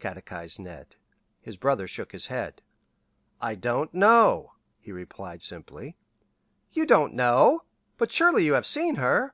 catechized 0.00 0.58
Ned. 0.58 0.96
His 1.40 1.56
brother 1.56 1.86
shook 1.86 2.10
his 2.10 2.26
head. 2.26 2.60
"I 3.40 3.54
don't 3.54 3.94
know," 3.94 4.54
he 4.80 4.90
replied 4.90 5.42
simply. 5.42 5.96
"You 6.72 6.86
don't 6.86 7.14
know! 7.14 7.62
But, 7.96 8.10
surely 8.10 8.44
you 8.44 8.54
have 8.54 8.66
seen 8.66 8.96
her!" 8.96 9.32